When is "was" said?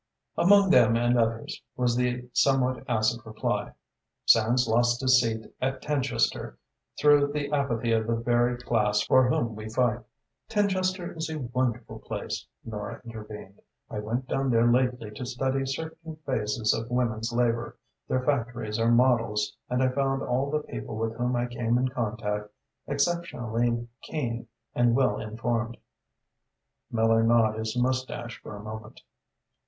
1.77-1.95